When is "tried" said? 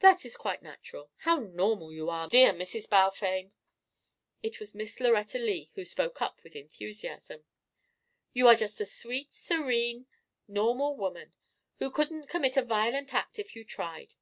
13.64-14.14